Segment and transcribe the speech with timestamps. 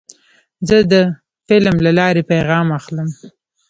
[0.67, 0.93] زه د
[1.47, 3.09] فلم له لارې پیغام اخلم.